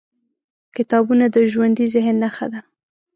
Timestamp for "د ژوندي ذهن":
1.35-2.15